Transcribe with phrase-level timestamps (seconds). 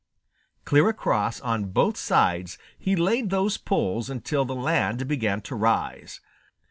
[0.65, 6.21] Clear across on both sides he laid those poles until the land began to rise.